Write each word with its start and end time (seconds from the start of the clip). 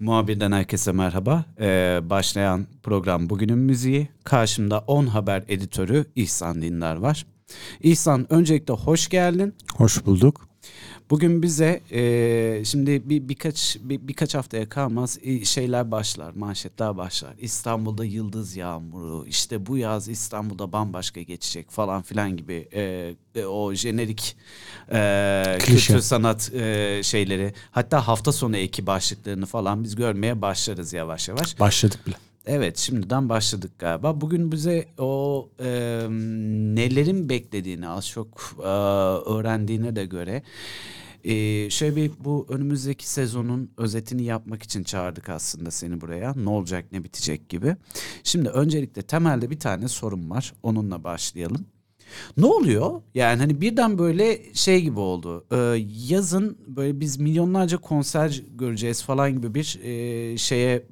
Muhabirden 0.00 0.52
herkese 0.52 0.92
merhaba. 0.92 1.44
Ee, 1.60 2.00
başlayan 2.02 2.66
program 2.82 3.30
Bugünün 3.30 3.58
Müziği. 3.58 4.08
Karşımda 4.24 4.78
10 4.78 5.06
Haber 5.06 5.44
editörü 5.48 6.04
İhsan 6.14 6.62
Dindar 6.62 6.96
var. 6.96 7.26
İhsan 7.80 8.32
öncelikle 8.32 8.74
hoş 8.74 9.08
geldin. 9.08 9.54
Hoş 9.76 10.06
bulduk. 10.06 10.47
Bugün 11.10 11.42
bize 11.42 11.80
e, 11.90 12.64
şimdi 12.64 13.08
bir 13.08 13.28
birkaç 13.28 13.76
bir, 13.80 14.08
birkaç 14.08 14.34
haftaya 14.34 14.68
kalmaz 14.68 15.18
e, 15.22 15.44
şeyler 15.44 15.90
başlar, 15.90 16.32
manşetler 16.34 16.96
başlar. 16.96 17.34
İstanbul'da 17.38 18.04
yıldız 18.04 18.56
yağmuru, 18.56 19.26
işte 19.26 19.66
bu 19.66 19.76
yaz 19.76 20.08
İstanbul'da 20.08 20.72
bambaşka 20.72 21.22
geçecek 21.22 21.70
falan 21.70 22.02
filan 22.02 22.36
gibi 22.36 22.68
e, 22.72 23.14
e, 23.34 23.44
o 23.44 23.74
jenerik 23.74 24.36
e, 24.92 25.58
kültür 25.60 26.00
sanat 26.00 26.54
e, 26.54 27.00
şeyleri. 27.02 27.54
Hatta 27.70 28.08
hafta 28.08 28.32
sonu 28.32 28.56
eki 28.56 28.86
başlıklarını 28.86 29.46
falan 29.46 29.84
biz 29.84 29.96
görmeye 29.96 30.42
başlarız 30.42 30.92
yavaş 30.92 31.28
yavaş. 31.28 31.60
Başladık 31.60 32.06
bile. 32.06 32.27
Evet 32.50 32.78
şimdiden 32.78 33.28
başladık 33.28 33.78
galiba. 33.78 34.20
Bugün 34.20 34.52
bize 34.52 34.86
o 34.98 35.48
e, 35.60 35.68
nelerin 36.74 37.28
beklediğini 37.28 37.88
az 37.88 38.08
çok 38.08 38.56
e, 38.58 38.68
öğrendiğine 39.30 39.96
de 39.96 40.06
göre 40.06 40.42
e, 41.24 41.70
şöyle 41.70 41.96
bir 41.96 42.10
bu 42.20 42.46
önümüzdeki 42.48 43.08
sezonun 43.10 43.70
özetini 43.76 44.24
yapmak 44.24 44.62
için 44.62 44.82
çağırdık 44.82 45.28
aslında 45.28 45.70
seni 45.70 46.00
buraya. 46.00 46.34
Ne 46.36 46.50
olacak 46.50 46.84
ne 46.92 47.04
bitecek 47.04 47.48
gibi. 47.48 47.76
Şimdi 48.22 48.48
öncelikle 48.48 49.02
temelde 49.02 49.50
bir 49.50 49.58
tane 49.58 49.88
sorun 49.88 50.30
var. 50.30 50.52
Onunla 50.62 51.04
başlayalım. 51.04 51.66
Ne 52.36 52.46
oluyor? 52.46 53.02
Yani 53.14 53.38
hani 53.38 53.60
birden 53.60 53.98
böyle 53.98 54.54
şey 54.54 54.82
gibi 54.82 55.00
oldu. 55.00 55.46
Ee, 55.52 55.86
yazın 56.08 56.58
böyle 56.66 57.00
biz 57.00 57.18
milyonlarca 57.18 57.78
konser 57.78 58.42
göreceğiz 58.50 59.02
falan 59.02 59.32
gibi 59.32 59.54
bir 59.54 59.80
e, 59.82 60.38
şeye 60.38 60.86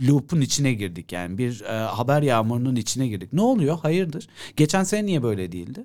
loop'un 0.00 0.40
içine 0.40 0.74
girdik 0.74 1.12
yani 1.12 1.38
bir 1.38 1.60
e, 1.60 1.86
haber 1.86 2.22
yağmurunun 2.22 2.76
içine 2.76 3.08
girdik. 3.08 3.32
Ne 3.32 3.40
oluyor? 3.40 3.78
Hayırdır? 3.78 4.28
Geçen 4.56 4.84
sene 4.84 5.06
niye 5.06 5.22
böyle 5.22 5.52
değildi? 5.52 5.84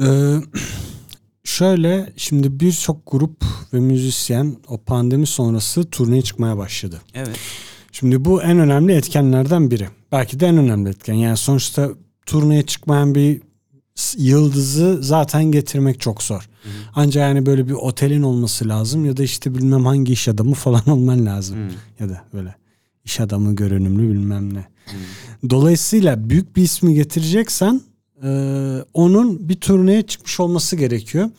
Ee, 0.00 0.36
şöyle 1.44 2.12
şimdi 2.16 2.60
birçok 2.60 3.02
grup 3.06 3.44
ve 3.72 3.80
müzisyen 3.80 4.56
o 4.68 4.78
pandemi 4.78 5.26
sonrası 5.26 5.90
turneye 5.90 6.22
çıkmaya 6.22 6.58
başladı. 6.58 7.00
Evet. 7.14 7.38
Şimdi 7.92 8.24
bu 8.24 8.42
en 8.42 8.58
önemli 8.58 8.92
etkenlerden 8.92 9.70
biri. 9.70 9.88
Belki 10.12 10.40
de 10.40 10.46
en 10.46 10.56
önemli 10.56 10.90
etken. 10.90 11.14
Yani 11.14 11.36
sonuçta 11.36 11.90
turneye 12.26 12.62
çıkmayan 12.62 13.14
bir 13.14 13.40
yıldızı 14.18 14.98
zaten 15.02 15.44
getirmek 15.44 16.00
çok 16.00 16.22
zor. 16.22 16.48
Hı. 16.62 16.68
Ancak 16.94 17.20
yani 17.20 17.46
böyle 17.46 17.68
bir 17.68 17.72
otelin 17.72 18.22
olması 18.22 18.68
lazım 18.68 19.04
ya 19.04 19.16
da 19.16 19.22
işte 19.22 19.54
bilmem 19.54 19.86
hangi 19.86 20.12
iş 20.12 20.28
adamı 20.28 20.54
falan 20.54 20.82
olman 20.88 21.26
lazım. 21.26 21.56
Hı. 21.56 21.72
Ya 22.00 22.08
da 22.08 22.24
böyle 22.34 22.54
iş 23.04 23.20
adamı 23.20 23.56
görünümlü 23.56 24.12
bilmem 24.12 24.54
ne. 24.54 24.66
Hı. 24.86 25.50
Dolayısıyla 25.50 26.30
büyük 26.30 26.56
bir 26.56 26.62
ismi 26.62 26.94
getireceksen 26.94 27.80
e, 28.22 28.28
onun 28.94 29.48
bir 29.48 29.54
turneye 29.54 30.02
çıkmış 30.02 30.40
olması 30.40 30.76
gerekiyor. 30.76 31.30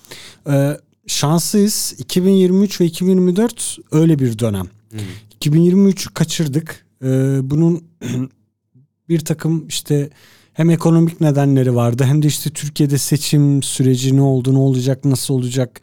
E, 0.49 0.77
şanslıyız 1.07 1.95
2023 1.97 2.81
ve 2.81 2.85
2024 2.85 3.77
öyle 3.91 4.19
bir 4.19 4.39
dönem. 4.39 4.67
Hı. 4.91 4.97
2023'ü 5.41 6.13
kaçırdık. 6.13 6.85
E, 7.03 7.07
bunun 7.43 7.83
bir 9.09 9.19
takım 9.19 9.67
işte 9.67 10.09
hem 10.53 10.69
ekonomik 10.69 11.21
nedenleri 11.21 11.75
vardı 11.75 12.03
hem 12.03 12.23
de 12.23 12.27
işte 12.27 12.49
Türkiye'de 12.49 12.97
seçim 12.97 13.63
süreci 13.63 14.17
ne 14.17 14.21
oldu 14.21 14.53
ne 14.53 14.57
olacak 14.57 15.05
nasıl 15.05 15.33
olacak 15.33 15.81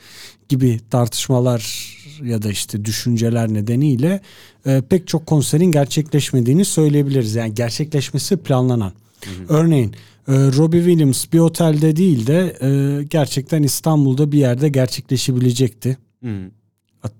gibi 0.49 0.81
tartışmalar 0.91 1.97
ya 2.23 2.43
da 2.43 2.51
işte 2.51 2.85
düşünceler 2.85 3.55
nedeniyle 3.55 4.21
e, 4.67 4.83
pek 4.89 5.09
çok 5.09 5.27
konserin 5.27 5.73
gerçekleşmediğini 5.73 6.65
söyleyebiliriz. 6.65 7.35
Yani 7.35 7.55
gerçekleşmesi 7.55 8.37
planlanan. 8.37 8.93
Hı 9.25 9.31
hı. 9.31 9.45
Örneğin 9.49 9.95
e, 10.29 10.33
Robbie 10.33 10.85
Williams 10.85 11.27
bir 11.33 11.39
otelde 11.39 11.97
değil 11.97 12.27
de 12.27 12.57
e, 12.63 13.03
gerçekten 13.05 13.63
İstanbul'da 13.63 14.33
bir 14.33 14.39
yerde 14.39 14.69
gerçekleşebilecekti. 14.69 15.99
Hı. 16.23 16.51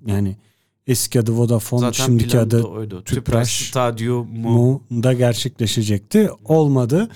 Yani 0.07 0.37
Eski 0.87 1.21
adı 1.21 1.33
Vodafone, 1.33 1.81
Zaten 1.81 2.05
şimdiki 2.05 2.39
adı 2.39 2.63
oydu. 2.63 3.03
Tüpraş 3.05 3.69
Stadyumu 3.69 4.83
da 4.91 5.13
gerçekleşecekti. 5.13 6.31
Olmadı. 6.45 7.09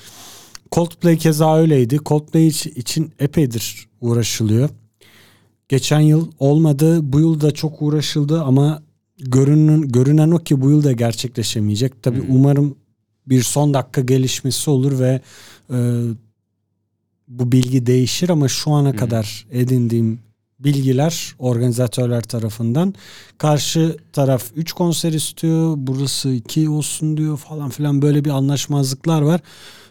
Coldplay 0.72 1.18
keza 1.18 1.56
öyleydi. 1.56 2.00
Coldplay 2.06 2.46
için 2.46 3.12
epeydir 3.18 3.88
uğraşılıyor. 4.00 4.70
Geçen 5.68 6.00
yıl 6.00 6.32
olmadı. 6.38 7.12
Bu 7.12 7.20
yıl 7.20 7.40
da 7.40 7.50
çok 7.50 7.82
uğraşıldı 7.82 8.42
ama 8.42 8.82
görünen, 9.18 9.88
görünen 9.88 10.30
o 10.30 10.38
ki 10.38 10.60
bu 10.60 10.70
yıl 10.70 10.84
da 10.84 10.92
gerçekleşemeyecek. 10.92 12.02
Tabii 12.02 12.22
hmm. 12.22 12.36
umarım 12.36 12.76
bir 13.26 13.42
son 13.42 13.74
dakika 13.74 14.00
gelişmesi 14.00 14.70
olur 14.70 14.98
ve 14.98 15.20
e, 15.70 15.78
bu 17.28 17.52
bilgi 17.52 17.86
değişir 17.86 18.28
ama 18.28 18.48
şu 18.48 18.70
ana 18.70 18.90
hmm. 18.90 18.98
kadar 18.98 19.46
edindiğim 19.50 20.20
bilgiler 20.64 21.34
organizatörler 21.38 22.22
tarafından. 22.22 22.94
Karşı 23.38 23.96
taraf 24.12 24.44
3 24.56 24.72
konser 24.72 25.12
istiyor, 25.12 25.74
burası 25.76 26.28
2 26.30 26.68
olsun 26.68 27.16
diyor 27.16 27.36
falan 27.36 27.70
filan 27.70 28.02
böyle 28.02 28.24
bir 28.24 28.30
anlaşmazlıklar 28.30 29.22
var. 29.22 29.40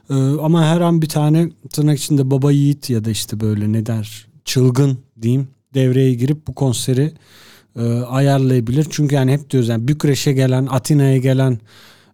Ee, 0.09 0.13
ama 0.41 0.65
her 0.65 0.81
an 0.81 1.01
bir 1.01 1.09
tane 1.09 1.49
tırnak 1.69 1.99
içinde 1.99 2.31
baba 2.31 2.51
yiğit 2.51 2.89
ya 2.89 3.05
da 3.05 3.09
işte 3.09 3.39
böyle 3.39 3.71
ne 3.71 3.85
der 3.85 4.27
çılgın 4.45 4.97
diyeyim 5.21 5.47
devreye 5.73 6.13
girip 6.13 6.47
bu 6.47 6.55
konseri 6.55 7.13
e, 7.75 7.83
ayarlayabilir. 7.91 8.87
Çünkü 8.89 9.15
yani 9.15 9.31
hep 9.31 9.49
diyoruz 9.49 9.69
yani 9.69 9.87
Bükreş'e 9.87 10.33
gelen, 10.33 10.67
Atina'ya 10.69 11.17
gelen 11.17 11.59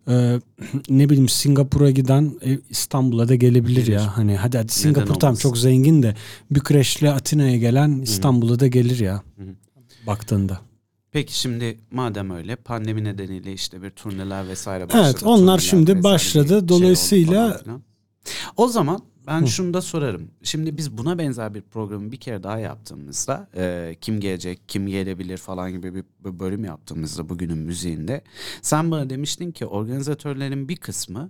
ee, 0.10 0.40
ne 0.90 1.10
bileyim 1.10 1.30
Singapur'a 1.30 1.90
giden 1.90 2.34
e, 2.46 2.60
İstanbul'a 2.70 3.28
da 3.28 3.36
gelebilir 3.36 3.86
Gelir. 3.86 3.92
ya. 3.92 4.18
Hani 4.18 4.36
hadi 4.36 4.58
hadi 4.58 4.72
Singapur 4.72 5.16
tam 5.16 5.36
çok 5.36 5.58
zengin 5.58 6.04
de 6.04 6.16
Bükreş'le 6.52 7.04
Atina'ya 7.04 7.58
gelen 7.58 8.02
İstanbul'a 8.02 8.60
da 8.60 8.68
gelir 8.68 9.00
ya. 9.00 9.24
Hı-hı. 9.38 9.56
Baktığında. 10.08 10.60
Peki 11.12 11.40
şimdi 11.40 11.78
madem 11.92 12.32
öyle 12.32 12.56
pandemi 12.56 13.04
nedeniyle 13.04 13.54
işte 13.54 13.82
bir 13.82 13.90
turneler 13.90 14.48
vesaire 14.48 14.88
başladı. 14.88 15.04
Evet 15.06 15.24
onlar 15.24 15.60
şimdi 15.60 16.04
başladı. 16.04 16.60
Şey 16.60 16.68
Dolayısıyla 16.68 17.62
o 18.58 18.68
zaman 18.68 19.02
ben 19.30 19.42
Hı. 19.42 19.48
şunu 19.48 19.74
da 19.74 19.82
sorarım. 19.82 20.32
Şimdi 20.44 20.78
biz 20.78 20.98
buna 20.98 21.18
benzer 21.18 21.54
bir 21.54 21.62
programı 21.62 22.12
bir 22.12 22.18
kere 22.18 22.44
daha 22.44 22.60
yaptığımızda 22.60 23.48
e, 23.56 23.96
kim 24.02 24.20
gelecek, 24.20 24.60
kim 24.68 24.88
gelebilir 24.88 25.38
falan 25.38 25.72
gibi 25.72 25.96
bir 25.96 26.04
bölüm 26.40 26.64
yaptığımızda 26.64 27.30
bugünün 27.30 27.58
müziğinde 27.58 28.22
sen 28.62 28.92
bana 28.92 29.10
demiştin 29.10 29.52
ki 29.52 29.66
organizatörlerin 29.66 30.70
bir 30.70 30.76
kısmı 30.76 31.30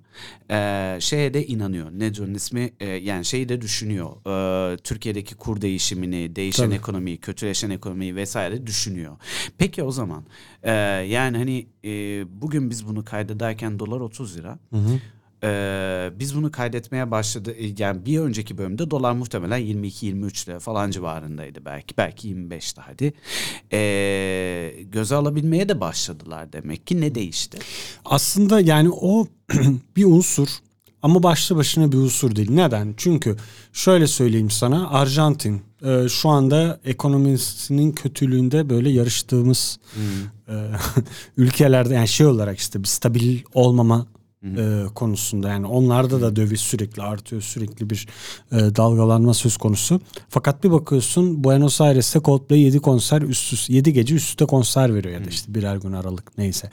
e, 0.52 0.98
şeye 1.00 1.34
de 1.34 1.46
inanıyor. 1.48 1.92
Nedir 1.92 2.36
ismi? 2.36 2.74
E, 2.80 2.86
yani 2.88 3.26
şeyi 3.26 3.50
de 3.50 3.62
düşünüyor. 3.62 4.10
E, 4.74 4.78
Türkiye'deki 4.78 5.36
kur 5.36 5.62
değişimini, 5.62 6.36
değişen 6.36 6.66
Tabii. 6.66 6.76
ekonomiyi, 6.76 7.18
kötüleşen 7.18 7.70
ekonomiyi 7.70 8.16
vesaire 8.16 8.68
düşünüyor. 8.68 9.18
Peki 9.58 9.84
o 9.84 9.92
zaman 9.92 10.24
e, 10.64 10.72
yani 10.72 11.38
hani 11.38 11.68
e, 11.86 11.92
bugün 12.42 12.70
biz 12.70 12.88
bunu 12.88 13.06
kaydederken 13.06 13.80
dolar 13.80 14.00
30 14.00 14.38
lira. 14.38 14.60
Hı 14.70 14.78
hı. 14.78 15.00
Ee, 15.44 16.12
biz 16.20 16.36
bunu 16.36 16.52
kaydetmeye 16.52 17.12
başladı. 17.12 17.52
E, 17.52 17.74
yani 17.78 18.06
bir 18.06 18.20
önceki 18.20 18.58
bölümde 18.58 18.92
dolar 18.92 19.12
muhtemelen 19.12 19.62
22-23 19.62 20.50
lira 20.50 20.60
falan 20.60 20.92
civarındaydı 20.92 21.66
belki. 21.66 21.98
Belki 21.98 22.28
25 22.28 22.74
hadi. 22.78 23.14
Ee, 23.74 24.74
göze 24.92 25.16
alabilmeye 25.16 25.70
de 25.70 25.82
başladılar 25.82 26.54
demek 26.54 26.88
ki. 26.88 27.02
Ne 27.02 27.16
değişti? 27.16 27.60
Aslında 28.06 28.60
yani 28.60 28.90
o 28.92 29.28
bir 29.96 30.06
unsur 30.06 30.50
ama 31.02 31.24
başlı 31.24 31.56
başına 31.56 31.92
bir 31.92 31.98
unsur 31.98 32.36
değil. 32.36 32.52
Neden? 32.52 32.94
Çünkü 32.98 33.38
şöyle 33.74 34.08
söyleyeyim 34.08 34.52
sana 34.52 34.90
Arjantin 34.90 35.62
e, 35.86 36.10
şu 36.10 36.30
anda 36.30 36.80
ekonomisinin 36.86 37.92
kötülüğünde 37.92 38.70
böyle 38.70 38.90
yarıştığımız 38.90 39.80
hmm. 39.94 40.56
e, 40.56 40.72
ülkelerde 41.38 41.94
yani 41.94 42.08
şey 42.08 42.28
olarak 42.28 42.60
işte 42.60 42.80
bir 42.80 42.88
stabil 42.88 43.40
olmama 43.54 44.08
e, 44.44 44.84
konusunda 44.96 45.50
yani 45.50 45.68
onlarda 45.68 46.22
da 46.22 46.36
döviz 46.36 46.60
sürekli 46.60 47.02
artıyor 47.02 47.42
sürekli 47.42 47.90
bir 47.90 48.08
e, 48.52 48.56
dalgalanma 48.56 49.34
söz 49.34 49.58
konusu. 49.58 50.02
Fakat 50.30 50.64
bir 50.64 50.72
bakıyorsun 50.72 51.44
Buenos 51.44 51.82
Aires'te 51.82 52.20
Coldplay 52.20 52.62
7 52.62 52.80
konser 52.80 53.22
üst 53.22 53.54
üste 53.54 53.74
7 53.74 53.94
gece 53.94 54.16
üst 54.16 54.30
üste 54.30 54.46
konser 54.46 54.96
veriyor 54.96 55.20
ya 55.20 55.26
da 55.26 55.30
işte 55.30 55.56
birer 55.56 55.76
gün 55.76 55.92
aralık 55.92 56.38
neyse. 56.38 56.70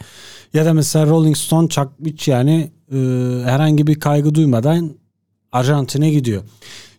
Ya 0.55 0.67
da 0.67 0.73
mesela 0.73 1.07
Rolling 1.07 1.37
Stone 1.37 1.69
Chuck 1.69 1.89
hiç 2.05 2.29
yani 2.29 2.71
e, 2.93 2.97
herhangi 3.45 3.87
bir 3.87 4.01
kaygı 4.01 4.35
duymadan 4.35 4.91
Arjantin'e 5.53 6.11
gidiyor. 6.11 6.43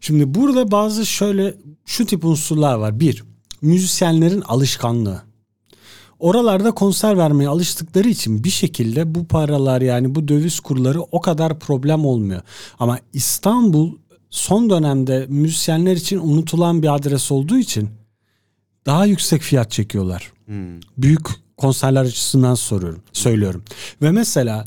Şimdi 0.02 0.34
burada 0.34 0.72
bazı 0.72 1.06
şöyle 1.06 1.54
şu 1.86 2.06
tip 2.06 2.26
unsurlar 2.26 2.76
var. 2.76 3.00
Bir, 3.00 3.24
müzisyenlerin 3.62 4.42
alışkanlığı 4.42 5.27
oralarda 6.20 6.72
konser 6.72 7.18
vermeye 7.18 7.48
alıştıkları 7.48 8.10
için 8.10 8.44
bir 8.44 8.50
şekilde 8.50 9.16
bu 9.16 9.28
paralar 9.28 9.82
yani 9.82 10.16
bu 10.16 10.28
döviz 10.28 10.60
kurları 10.60 11.02
o 11.02 11.22
kadar 11.22 11.60
problem 11.60 12.06
olmuyor. 12.06 12.42
Ama 12.80 13.00
İstanbul 13.14 13.92
son 14.30 14.70
dönemde 14.70 15.26
müzisyenler 15.30 15.96
için 15.96 16.20
unutulan 16.20 16.84
bir 16.84 16.96
adres 16.96 17.32
olduğu 17.32 17.58
için 17.58 17.90
daha 18.86 19.06
yüksek 19.06 19.42
fiyat 19.42 19.72
çekiyorlar. 19.72 20.32
Hmm. 20.46 20.80
Büyük 20.98 21.28
konserler 21.58 22.06
açısından 22.06 22.56
soruyorum, 22.56 23.02
söylüyorum. 23.14 23.64
Ve 24.02 24.12
mesela 24.12 24.64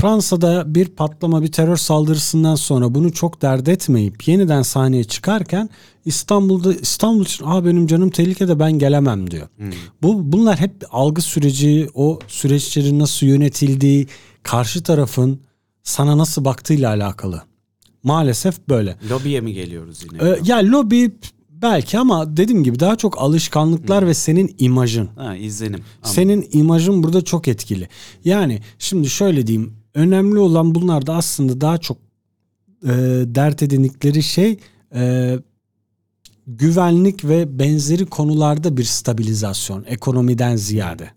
Fransa'da 0.00 0.74
bir 0.74 0.86
patlama, 0.88 1.42
bir 1.42 1.52
terör 1.52 1.76
saldırısından 1.76 2.54
sonra 2.54 2.94
bunu 2.94 3.12
çok 3.12 3.42
dert 3.42 3.68
etmeyip 3.68 4.28
yeniden 4.28 4.62
sahneye 4.62 5.04
çıkarken 5.04 5.70
İstanbul'da 6.04 6.74
İstanbul 6.74 7.24
için 7.24 7.44
"Aa 7.44 7.64
benim 7.64 7.86
canım 7.86 8.10
tehlikede 8.10 8.58
ben 8.58 8.72
gelemem." 8.72 9.30
diyor. 9.30 9.48
Bu 10.02 10.32
bunlar 10.32 10.58
hep 10.60 10.72
algı 10.90 11.22
süreci, 11.22 11.88
o 11.94 12.18
süreçlerin 12.28 12.98
nasıl 12.98 13.26
yönetildiği, 13.26 14.06
karşı 14.42 14.82
tarafın 14.82 15.40
sana 15.82 16.18
nasıl 16.18 16.44
baktığıyla 16.44 16.90
alakalı. 16.90 17.42
Maalesef 18.02 18.68
böyle. 18.68 18.96
Lobiye 19.10 19.40
mi 19.40 19.52
geliyoruz 19.52 20.04
yine? 20.12 20.30
Ee, 20.30 20.38
ya 20.44 20.56
lobi 20.56 21.10
belki 21.50 21.98
ama 21.98 22.36
dediğim 22.36 22.64
gibi 22.64 22.80
daha 22.80 22.96
çok 22.96 23.20
alışkanlıklar 23.22 24.06
ve 24.06 24.14
senin 24.14 24.54
imajın. 24.58 25.08
ha, 25.16 25.36
izlenim. 25.36 25.80
Senin 26.02 26.48
imajın 26.52 27.02
burada 27.02 27.24
çok 27.24 27.48
etkili. 27.48 27.88
Yani 28.24 28.60
şimdi 28.78 29.10
şöyle 29.10 29.46
diyeyim. 29.46 29.72
Önemli 29.96 30.38
olan 30.38 30.74
bunlarda 30.74 31.14
aslında 31.14 31.60
daha 31.60 31.78
çok 31.78 31.98
e, 32.82 32.88
dert 33.26 33.62
edindikleri 33.62 34.22
şey 34.22 34.58
e, 34.94 35.34
güvenlik 36.46 37.24
ve 37.24 37.58
benzeri 37.58 38.06
konularda 38.06 38.76
bir 38.76 38.84
stabilizasyon 38.84 39.84
ekonomiden 39.88 40.56
ziyade. 40.56 41.10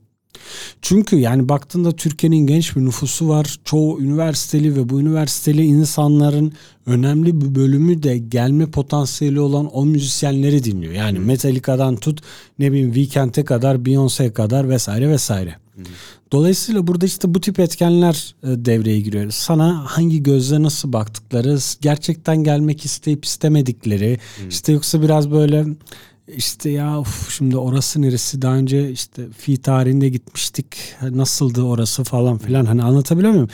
Çünkü 0.82 1.16
yani 1.16 1.50
baktığında 1.50 1.92
Türkiye'nin 1.92 2.48
genç 2.48 2.76
bir 2.76 2.82
nüfusu 2.82 3.30
var. 3.30 3.60
Çoğu 3.64 4.02
üniversiteli 4.02 4.76
ve 4.76 4.90
bu 4.90 5.02
üniversiteli 5.02 5.66
insanların 5.66 6.54
önemli 6.86 7.42
bir 7.42 7.56
bölümü 7.56 8.04
de 8.04 8.18
gelme 8.18 8.66
potansiyeli 8.66 9.40
olan 9.40 9.78
o 9.78 9.86
müzisyenleri 9.86 10.64
dinliyor. 10.64 10.94
Yani 10.94 11.20
Metallica'dan 11.20 11.96
tut 11.96 12.22
ne 12.60 12.72
bileyim 12.72 12.94
Weekend'e 12.94 13.46
kadar 13.46 13.76
Beyoncé'ye 13.76 14.34
kadar 14.34 14.70
vesaire 14.70 15.10
vesaire. 15.10 15.56
Dolayısıyla 16.32 16.88
burada 16.88 17.06
işte 17.06 17.34
bu 17.34 17.42
tip 17.42 17.60
etkenler 17.60 18.36
e, 18.44 18.48
devreye 18.48 19.00
giriyor. 19.00 19.32
Sana 19.32 19.86
hangi 19.88 20.24
gözle 20.24 20.64
nasıl 20.64 20.94
baktıkları, 20.94 21.58
gerçekten 21.82 22.38
gelmek 22.44 22.86
isteyip 22.86 23.26
istemedikleri, 23.26 24.20
işte 24.50 24.72
yoksa 24.72 25.02
biraz 25.02 25.32
böyle 25.32 25.66
işte 26.36 26.70
ya 26.70 27.00
uf, 27.00 27.30
şimdi 27.38 27.58
orası 27.58 28.02
neresi 28.02 28.42
daha 28.42 28.56
önce 28.56 28.92
işte 28.92 29.28
fi 29.38 29.58
tarihinde 29.58 30.10
gitmiştik 30.10 30.78
nasıldı 31.02 31.62
orası 31.62 32.04
falan 32.04 32.38
filan 32.38 32.66
hani 32.66 32.84
anlatabiliyor 32.84 33.34
muyum? 33.34 33.50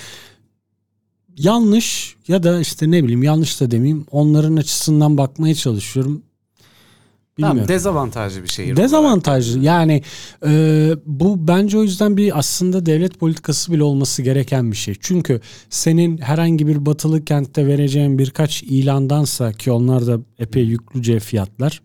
Yanlış 1.38 2.16
ya 2.28 2.44
da 2.44 2.60
işte 2.60 2.92
ne 2.92 3.04
bileyim 3.04 3.24
yanlış 3.24 3.62
da 3.62 3.71
demeyeyim 3.71 4.06
onların 4.12 4.56
açısından 4.56 5.18
bakmaya 5.18 5.56
çalışıyorum. 5.56 6.21
Bilmiyorum. 7.37 7.57
Tamam, 7.57 7.67
dezavantajlı 7.67 8.43
bir 8.43 8.47
şehir. 8.47 8.75
Dezavantajlı. 8.75 9.59
Yani 9.59 10.01
e, 10.45 10.91
bu 11.05 11.47
bence 11.47 11.77
o 11.77 11.83
yüzden 11.83 12.17
bir 12.17 12.39
aslında 12.39 12.85
devlet 12.85 13.19
politikası 13.19 13.71
bile 13.71 13.83
olması 13.83 14.21
gereken 14.21 14.71
bir 14.71 14.77
şey. 14.77 14.95
Çünkü 14.99 15.41
senin 15.69 16.17
herhangi 16.17 16.67
bir 16.67 16.85
batılı 16.85 17.25
kentte 17.25 17.67
vereceğin 17.67 18.19
birkaç 18.19 18.63
ilandansa 18.63 19.53
ki 19.53 19.71
onlar 19.71 20.07
da 20.07 20.19
epey 20.39 20.63
yüklüce 20.63 21.19
fiyatlar. 21.19 21.81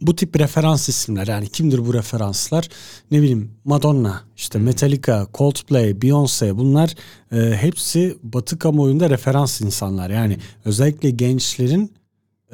Bu 0.00 0.16
tip 0.16 0.40
referans 0.40 0.88
isimler 0.88 1.26
yani 1.26 1.48
kimdir 1.48 1.86
bu 1.86 1.94
referanslar? 1.94 2.68
Ne 3.10 3.18
bileyim 3.18 3.50
Madonna, 3.64 4.20
işte 4.36 4.58
Metallica, 4.58 5.26
Coldplay, 5.34 5.90
Beyoncé 5.90 6.56
bunlar 6.56 6.94
e, 7.32 7.56
hepsi 7.56 8.18
batı 8.22 8.58
kamuoyunda 8.58 9.10
referans 9.10 9.60
insanlar. 9.60 10.10
Yani 10.10 10.38
özellikle 10.64 11.10
gençlerin 11.10 11.92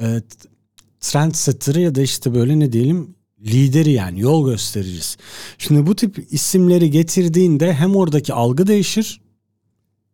e, 0.01 0.21
trendsetter'ı 1.01 1.81
ya 1.81 1.95
da 1.95 2.01
işte 2.01 2.33
böyle 2.33 2.59
ne 2.59 2.71
diyelim 2.71 3.15
lideri 3.45 3.91
yani 3.91 4.19
yol 4.19 4.49
göstericisi. 4.49 5.17
Şimdi 5.57 5.87
bu 5.87 5.95
tip 5.95 6.27
isimleri 6.33 6.91
getirdiğinde 6.91 7.73
hem 7.73 7.95
oradaki 7.95 8.33
algı 8.33 8.67
değişir. 8.67 9.21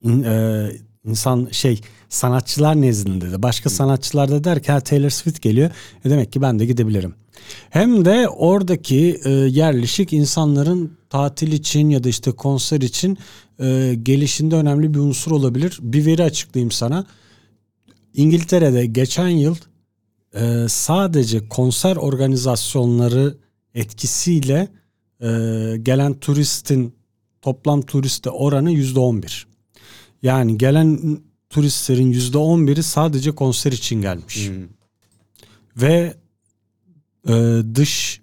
E, 0.06 0.70
insan 1.06 1.48
şey 1.52 1.82
sanatçılar 2.10 2.82
nezdinde 2.82 3.32
de 3.32 3.44
başka 3.44 3.70
sanatçılar 3.70 4.32
da 4.32 4.44
der 4.44 4.64
ki 4.64 4.72
ha 4.72 4.80
Taylor 4.80 5.10
Swift 5.10 5.42
geliyor. 5.42 5.72
E 6.06 6.10
demek 6.10 6.32
ki 6.32 6.42
ben 6.42 6.60
de 6.60 6.66
gidebilirim. 6.66 7.14
Hem 7.70 8.06
de 8.06 8.30
oradaki 8.30 9.22
e, 9.24 9.30
yerleşik 9.30 10.14
insanların 10.14 10.98
tatil 11.10 11.52
için 11.52 11.90
ya 11.90 12.04
da 12.04 12.10
işte 12.10 12.32
konser 12.32 12.82
için 12.82 13.18
e, 13.60 13.96
gelişinde 14.04 14.56
önemli 14.56 14.94
bir 14.94 15.00
unsur 15.00 15.32
olabilir. 15.32 15.80
Bir 15.82 16.06
veri 16.06 16.24
açıklayayım 16.24 16.72
sana. 16.72 17.06
İngiltere'de 18.14 18.86
geçen 18.86 19.28
yıl 19.28 19.56
e, 20.34 20.66
sadece 20.70 21.50
konser 21.50 21.96
organizasyonları 21.96 23.38
etkisiyle 23.74 24.68
e, 25.22 25.28
gelen 25.82 26.20
turistin 26.20 26.96
toplam 27.42 27.82
turiste 27.82 28.30
oranı 28.30 28.72
yüzde 28.72 29.00
on 29.00 29.24
bir. 29.24 29.48
Yani 30.22 30.58
gelen 30.58 31.20
turistlerin 31.50 32.12
yüzde 32.12 32.38
on 32.38 32.68
biri 32.68 32.84
sadece 32.84 33.32
konser 33.32 33.72
için 33.72 34.02
gelmiş. 34.02 34.50
Hmm. 34.50 34.68
Ve 35.78 36.14
e, 37.28 37.62
dış 37.76 38.22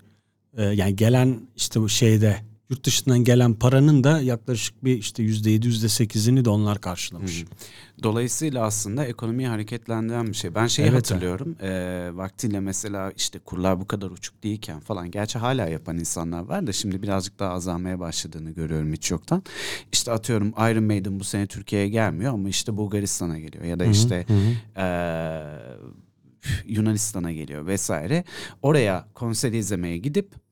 e, 0.56 0.62
yani 0.64 0.96
gelen 0.96 1.40
işte 1.56 1.80
bu 1.80 1.88
şeyde 1.88 2.36
yurt 2.74 2.84
dışından 2.86 3.18
gelen 3.24 3.54
paranın 3.54 4.04
da 4.04 4.20
yaklaşık 4.20 4.84
bir 4.84 4.98
işte 4.98 5.22
yüzde 5.22 5.50
yedi 5.50 5.66
yüzde 5.66 5.88
sekizini 5.88 6.44
de 6.44 6.50
onlar 6.50 6.80
karşılamış. 6.80 7.44
Dolayısıyla 8.02 8.64
aslında 8.64 9.04
ekonomiyi 9.04 9.48
hareketlendiren 9.48 10.26
bir 10.26 10.34
şey. 10.34 10.54
Ben 10.54 10.66
şeyi 10.66 10.88
Evet. 10.88 10.96
hatırlıyorum. 10.96 11.56
E, 11.62 11.70
vaktiyle 12.16 12.60
mesela 12.60 13.12
işte 13.16 13.38
kurlar 13.38 13.80
bu 13.80 13.86
kadar 13.86 14.10
uçuk 14.10 14.42
değilken 14.42 14.80
falan. 14.80 15.10
Gerçi 15.10 15.38
hala 15.38 15.66
yapan 15.68 15.98
insanlar 15.98 16.42
var 16.42 16.66
da 16.66 16.72
şimdi 16.72 17.02
birazcık 17.02 17.38
daha 17.38 17.52
azalmaya 17.52 18.00
başladığını 18.00 18.50
görüyorum 18.50 18.92
hiç 18.92 19.10
yoktan. 19.10 19.42
İşte 19.92 20.12
atıyorum 20.12 20.48
Iron 20.48 20.84
Maiden 20.84 21.20
bu 21.20 21.24
sene 21.24 21.46
Türkiye'ye 21.46 21.88
gelmiyor 21.88 22.32
ama 22.32 22.48
işte 22.48 22.76
Bulgaristan'a 22.76 23.38
geliyor. 23.38 23.64
Ya 23.64 23.78
da 23.78 23.84
işte 23.84 24.26
e, 24.76 24.84
Yunanistan'a 26.66 27.32
geliyor 27.32 27.66
vesaire. 27.66 28.24
Oraya 28.62 29.08
konser 29.14 29.52
izlemeye 29.52 29.98
gidip 29.98 30.43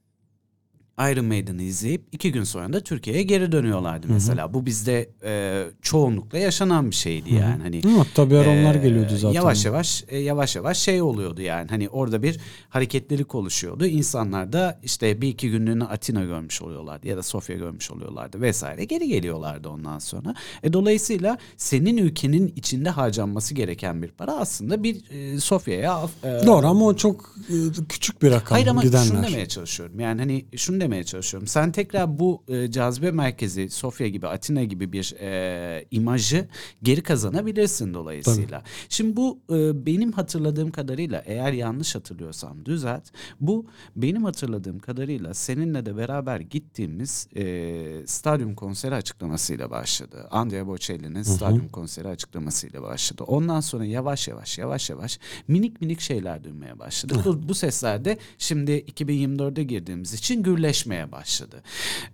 Iron 1.10 1.24
Maiden'ı 1.24 1.62
izleyip 1.62 2.02
iki 2.12 2.32
gün 2.32 2.44
sonra 2.44 2.72
da 2.72 2.80
Türkiye'ye 2.80 3.22
geri 3.22 3.52
dönüyorlardı 3.52 4.06
mesela. 4.10 4.54
Bu 4.54 4.66
bizde 4.66 5.10
e, 5.24 5.64
çoğunlukla 5.82 6.38
yaşanan 6.38 6.90
bir 6.90 6.96
şeydi 6.96 7.34
yani. 7.34 7.62
Hani 7.62 7.82
Hı, 7.82 8.04
tabii 8.14 8.36
ara 8.36 8.50
onlar 8.50 8.74
ee, 8.74 8.78
geliyordu 8.78 9.16
zaten. 9.16 9.34
Yavaş 9.34 9.64
yavaş 9.64 10.04
e, 10.08 10.18
yavaş 10.18 10.56
yavaş 10.56 10.78
şey 10.78 11.02
oluyordu 11.02 11.42
yani 11.42 11.68
hani 11.70 11.88
orada 11.88 12.22
bir 12.22 12.40
hareketlilik 12.68 13.34
oluşuyordu. 13.34 13.86
İnsanlar 13.86 14.52
da 14.52 14.80
işte 14.82 15.20
bir 15.20 15.28
iki 15.28 15.50
günlüğüne 15.50 15.84
Atina 15.84 16.24
görmüş 16.24 16.62
oluyorlardı 16.62 17.08
ya 17.08 17.16
da 17.16 17.22
Sofya 17.22 17.56
görmüş 17.56 17.90
oluyorlardı 17.90 18.40
vesaire. 18.40 18.84
Geri 18.84 19.08
geliyorlardı 19.08 19.68
ondan 19.68 19.98
sonra. 19.98 20.34
E, 20.62 20.72
dolayısıyla 20.72 21.38
senin 21.56 21.96
ülkenin 21.96 22.52
içinde 22.56 22.90
harcanması 22.90 23.54
gereken 23.54 24.02
bir 24.02 24.08
para 24.08 24.32
aslında 24.32 24.82
bir 24.82 25.10
e, 25.10 25.40
Sofya'ya 25.40 26.00
e, 26.24 26.46
Doğru 26.46 26.66
ama 26.66 26.86
o 26.86 26.96
çok 26.96 27.34
e, 27.48 27.54
küçük 27.88 28.22
bir 28.22 28.30
rakam 28.30 28.54
Hayır 28.54 28.66
ama 28.66 28.82
gidenler. 28.82 29.04
şunu 29.04 29.22
demeye 29.22 29.46
çalışıyorum. 29.46 30.00
Yani 30.00 30.20
hani 30.20 30.44
şunu 30.56 30.80
demeye 30.80 30.91
çalışıyorum. 31.04 31.46
Sen 31.46 31.72
tekrar 31.72 32.18
bu 32.18 32.42
e, 32.48 32.70
cazibe 32.70 33.10
merkezi 33.10 33.70
Sofya 33.70 34.08
gibi 34.08 34.26
Atina 34.26 34.64
gibi 34.64 34.92
bir 34.92 35.14
e, 35.20 35.84
imajı 35.90 36.48
geri 36.82 37.02
kazanabilirsin 37.02 37.94
dolayısıyla. 37.94 38.62
Şimdi 38.88 39.16
bu 39.16 39.40
e, 39.50 39.86
benim 39.86 40.12
hatırladığım 40.12 40.70
kadarıyla 40.70 41.22
eğer 41.26 41.52
yanlış 41.52 41.94
hatırlıyorsam 41.94 42.66
düzelt. 42.66 43.08
Bu 43.40 43.66
benim 43.96 44.24
hatırladığım 44.24 44.78
kadarıyla 44.78 45.34
seninle 45.34 45.86
de 45.86 45.96
beraber 45.96 46.40
gittiğimiz 46.40 47.28
e, 47.36 48.02
stadyum 48.06 48.54
konseri 48.54 48.94
açıklamasıyla 48.94 49.70
başladı. 49.70 50.28
Andrea 50.30 50.66
Bocelli'nin 50.66 51.22
stadyum 51.22 51.68
konseri 51.68 52.08
açıklamasıyla 52.08 52.82
başladı. 52.82 53.24
Ondan 53.26 53.60
sonra 53.60 53.84
yavaş 53.84 54.28
yavaş 54.28 54.58
yavaş 54.58 54.90
yavaş 54.90 55.18
minik 55.48 55.80
minik 55.80 56.00
şeyler 56.00 56.44
duymaya 56.44 56.78
başladık. 56.78 57.16
Bu, 57.24 57.48
bu 57.48 57.54
sesler 57.54 58.04
de 58.04 58.18
şimdi 58.38 58.72
2024'e 58.72 59.62
girdiğimiz 59.62 60.14
için 60.14 60.42
gürleşmeye 60.72 61.12
başladı. 61.12 61.62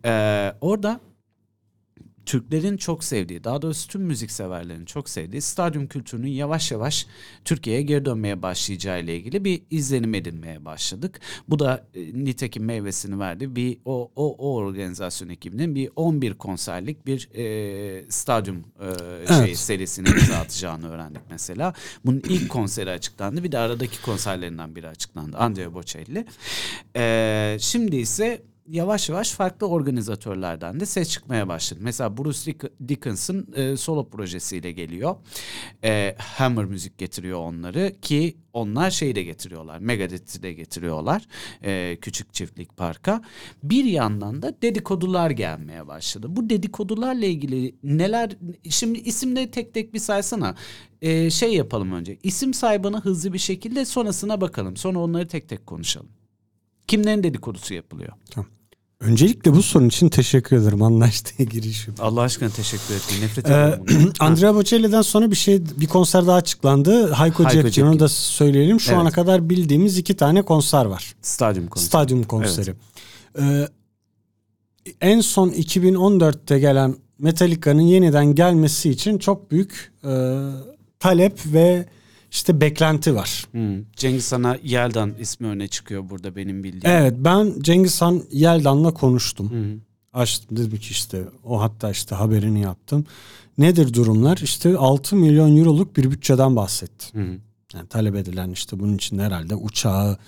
Ee, 0.04 0.52
orada 0.60 1.00
Türklerin 2.28 2.76
çok 2.76 3.04
sevdiği, 3.04 3.44
daha 3.44 3.62
doğrusu 3.62 3.88
tüm 3.88 4.02
müzik 4.02 4.30
severlerin 4.30 4.84
çok 4.84 5.08
sevdiği 5.08 5.42
stadyum 5.42 5.86
kültürünün 5.86 6.28
yavaş 6.28 6.72
yavaş 6.72 7.06
Türkiye'ye 7.44 7.82
geri 7.82 8.04
dönmeye 8.04 8.42
başlayacağı 8.42 9.00
ile 9.00 9.16
ilgili 9.16 9.44
bir 9.44 9.62
izlenim 9.70 10.14
edinmeye 10.14 10.64
başladık. 10.64 11.20
Bu 11.48 11.58
da 11.58 11.86
e, 11.94 12.00
nitekim 12.00 12.64
meyvesini 12.64 13.18
verdi. 13.18 13.56
Bir 13.56 13.78
o, 13.84 14.10
o, 14.16 14.36
o 14.38 14.54
organizasyon 14.54 15.28
ekibinin 15.28 15.74
bir 15.74 15.90
11 15.96 16.34
konserlik 16.34 17.06
bir 17.06 17.28
e, 17.34 18.10
stadyum 18.10 18.64
e, 18.80 19.26
şey 19.26 19.38
Evet. 19.38 19.58
serisine 19.58 20.08
imza 20.08 20.36
atacağını 20.36 20.90
öğrendik 20.90 21.22
mesela. 21.30 21.74
Bunun 22.04 22.22
ilk 22.28 22.48
konseri 22.48 22.90
açıklandı. 22.90 23.44
Bir 23.44 23.52
de 23.52 23.58
aradaki 23.58 24.02
konserlerinden 24.02 24.76
biri 24.76 24.88
açıklandı. 24.88 25.36
Andrea 25.36 25.74
Bocelli. 25.74 26.26
E, 26.96 27.56
şimdi 27.60 27.96
ise 27.96 28.42
yavaş 28.70 29.08
yavaş 29.08 29.30
farklı 29.30 29.68
organizatörlerden 29.68 30.80
de 30.80 30.86
ses 30.86 31.10
çıkmaya 31.10 31.48
başladı. 31.48 31.80
Mesela 31.82 32.16
Bruce 32.16 32.54
Dickinson 32.88 33.46
e, 33.54 33.76
solo 33.76 34.08
projesiyle 34.08 34.72
geliyor. 34.72 35.16
E, 35.84 36.16
Hammer 36.18 36.64
müzik 36.64 36.98
getiriyor 36.98 37.38
onları 37.38 37.92
ki 38.02 38.36
onlar 38.52 38.90
şeyi 38.90 39.14
de 39.14 39.22
getiriyorlar. 39.22 39.78
Megadeth'i 39.78 40.42
de 40.42 40.52
getiriyorlar. 40.52 41.26
E, 41.64 41.98
Küçük 42.00 42.34
Çiftlik 42.34 42.76
Park'a. 42.76 43.22
Bir 43.62 43.84
yandan 43.84 44.42
da 44.42 44.62
dedikodular 44.62 45.30
gelmeye 45.30 45.86
başladı. 45.86 46.26
Bu 46.30 46.50
dedikodularla 46.50 47.26
ilgili 47.26 47.74
neler 47.82 48.36
şimdi 48.70 48.98
isimleri 48.98 49.50
tek 49.50 49.74
tek 49.74 49.94
bir 49.94 49.98
saysana. 49.98 50.54
E, 51.02 51.30
şey 51.30 51.54
yapalım 51.54 51.92
önce. 51.92 52.18
İsim 52.22 52.54
saybana 52.54 53.04
hızlı 53.04 53.32
bir 53.32 53.38
şekilde 53.38 53.84
sonrasına 53.84 54.40
bakalım. 54.40 54.76
Sonra 54.76 54.98
onları 54.98 55.28
tek 55.28 55.48
tek 55.48 55.66
konuşalım. 55.66 56.08
Kimlerin 56.86 57.22
dedikodusu 57.22 57.74
yapılıyor? 57.74 58.12
Tamam. 58.30 58.57
Öncelikle 59.00 59.54
bu 59.54 59.62
sorun 59.62 59.88
için 59.88 60.08
teşekkür 60.08 60.56
ederim 60.56 60.82
anlaştığı 60.82 61.42
girişim. 61.44 61.94
Allah 61.98 62.20
aşkına 62.20 62.48
teşekkür 62.48 62.84
ederim. 62.94 63.22
Nefret 63.22 63.46
Ee, 63.46 63.50
ediyorum. 63.50 64.12
Andrea 64.20 64.54
Bocelli'den 64.54 65.02
sonra 65.02 65.30
bir 65.30 65.36
şey 65.36 65.62
bir 65.80 65.86
konser 65.86 66.26
daha 66.26 66.36
açıklandı. 66.36 67.10
Hayko, 67.12 67.44
Hayko 67.44 67.62
Cepkin 67.62 67.82
onu 67.86 68.00
da 68.00 68.08
söyleyelim. 68.08 68.80
Şu 68.80 68.90
Evet. 68.90 69.00
ana 69.00 69.10
kadar 69.10 69.50
bildiğimiz 69.50 69.98
iki 69.98 70.16
tane 70.16 70.42
konser 70.42 70.84
var. 70.84 71.14
Stadyum 71.22 71.66
konseri. 71.66 71.86
Stadyum 71.88 72.22
konseri. 72.24 72.74
Ee, 73.40 73.68
en 75.00 75.20
son 75.20 75.48
2014'te 75.50 76.58
gelen 76.58 76.96
Metallica'nın 77.18 77.80
yeniden 77.82 78.34
gelmesi 78.34 78.90
için 78.90 79.18
çok 79.18 79.50
büyük 79.50 79.92
e, 80.04 80.38
talep 81.00 81.38
ve 81.46 81.86
işte 82.30 82.60
beklenti 82.60 83.14
var. 83.14 83.46
Hmm. 83.50 83.84
Cengiz 83.96 84.32
Han'a 84.32 84.56
Yeldan 84.62 85.14
ismi 85.20 85.46
öne 85.46 85.68
çıkıyor 85.68 86.10
burada 86.10 86.36
benim 86.36 86.64
bildiğim. 86.64 86.96
Evet 86.96 87.14
ben 87.18 87.54
Cengiz 87.60 88.02
Han 88.02 88.22
Yeldan'la 88.32 88.94
konuştum. 88.94 89.50
Hı. 89.50 89.78
Açtım 90.12 90.56
dedim 90.56 90.78
ki 90.78 90.90
işte 90.90 91.24
o 91.44 91.60
hatta 91.60 91.90
işte 91.90 92.14
haberini 92.14 92.60
yaptım. 92.60 93.06
Nedir 93.58 93.94
durumlar? 93.94 94.38
İşte 94.42 94.76
6 94.76 95.16
milyon 95.16 95.56
euroluk 95.56 95.96
bir 95.96 96.10
bütçeden 96.10 96.56
bahsetti. 96.56 97.18
Hı. 97.18 97.38
Yani 97.74 97.88
talep 97.88 98.14
edilen 98.16 98.50
işte 98.50 98.80
bunun 98.80 98.96
için 98.96 99.18
herhalde 99.18 99.54
uçağı, 99.54 100.18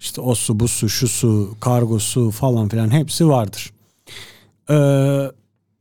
işte 0.00 0.20
o 0.20 0.34
su, 0.34 0.60
bu 0.60 0.68
su, 0.68 0.88
şu 0.88 1.08
su, 1.08 1.56
kargosu 1.60 2.30
falan 2.30 2.68
filan 2.68 2.90
hepsi 2.90 3.28
vardır. 3.28 3.70
Ee, 4.70 5.30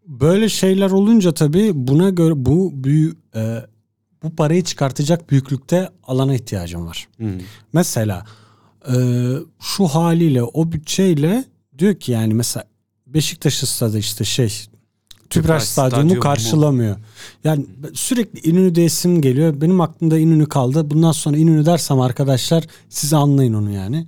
böyle 0.08 0.50
şeyler 0.50 0.92
olunca 0.92 1.32
tabii 1.32 1.72
buna 1.74 2.10
göre 2.10 2.34
bu 2.36 2.72
büyü, 2.84 3.16
e, 3.36 3.66
bu 4.24 4.36
parayı 4.36 4.64
çıkartacak 4.64 5.30
büyüklükte 5.30 5.90
alana 6.04 6.36
ihtiyacım 6.36 6.88
var. 6.88 7.08
Hı 7.18 7.26
hı. 7.26 7.38
Mesela 7.74 8.26
e, 8.88 8.96
şu 9.60 9.86
haliyle 9.86 10.44
o 10.44 10.72
bütçeyle 10.72 11.46
diyor 11.78 11.96
ki 11.96 12.12
yani 12.12 12.34
mesela 12.34 12.66
Beşiktaş 13.08 13.54
stadı 13.54 14.00
işte 14.00 14.24
şey 14.24 14.68
Tüpraş 15.30 15.64
Stadyumu 15.64 16.20
karşılamıyor. 16.20 16.96
Yani 17.44 17.66
sürekli 17.94 18.50
İnönü 18.50 18.76
de 18.76 18.86
isim 18.86 19.22
geliyor. 19.22 19.62
Benim 19.62 19.82
aklımda 19.82 20.18
İnönü 20.18 20.46
kaldı. 20.46 20.90
Bundan 20.90 21.12
sonra 21.12 21.38
İnönü 21.38 21.66
dersem 21.66 22.00
arkadaşlar 22.00 22.68
siz 22.90 23.14
anlayın 23.14 23.54
onu 23.54 23.72
yani. 23.72 24.08